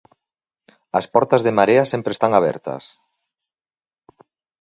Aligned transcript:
As 0.99 1.05
portas 1.13 1.41
de 1.43 1.55
Marea 1.57 1.83
sempre 1.93 2.11
están 2.15 2.31
abertas. 2.35 2.83